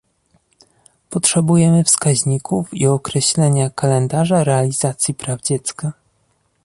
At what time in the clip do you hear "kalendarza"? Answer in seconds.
3.69-4.43